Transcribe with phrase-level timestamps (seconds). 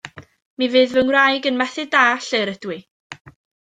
[0.61, 2.83] Mi fydd fy ngwraig yn methu dallt lle'r ydw i.